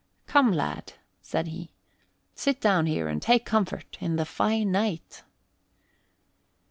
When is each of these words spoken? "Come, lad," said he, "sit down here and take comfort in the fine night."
"Come, 0.25 0.51
lad," 0.51 0.93
said 1.21 1.45
he, 1.49 1.73
"sit 2.33 2.59
down 2.59 2.87
here 2.87 3.07
and 3.07 3.21
take 3.21 3.45
comfort 3.45 3.99
in 4.01 4.15
the 4.15 4.25
fine 4.25 4.71
night." 4.71 5.21